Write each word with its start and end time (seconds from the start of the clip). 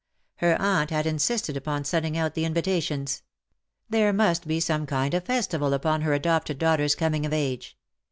Her 0.37 0.59
aunt 0.59 0.89
had 0.89 1.05
insisted 1.05 1.55
upon 1.55 1.83
sending 1.83 2.17
out 2.17 2.33
the 2.33 2.43
invitations. 2.43 3.21
There 3.87 4.11
must 4.11 4.47
be 4.47 4.59
some 4.59 4.87
kind 4.87 5.13
of 5.13 5.25
festival 5.25 5.75
upon 5.75 6.01
her 6.01 6.13
adopted 6.13 6.57
daughter's 6.57 6.95
coming 6.95 7.23
of 7.23 7.33
age. 7.33 7.77